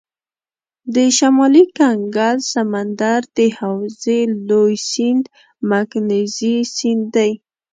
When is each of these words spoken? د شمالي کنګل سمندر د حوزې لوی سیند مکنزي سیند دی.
د 0.93 0.95
شمالي 1.17 1.63
کنګل 1.77 2.37
سمندر 2.53 3.19
د 3.37 3.39
حوزې 3.57 4.21
لوی 4.49 4.75
سیند 4.91 5.25
مکنزي 5.71 6.55
سیند 6.75 7.03
دی. 7.15 7.31